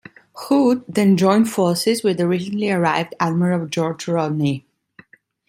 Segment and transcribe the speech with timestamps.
[0.33, 4.65] Hood then joined forces with the recently arrived Admiral George Rodney.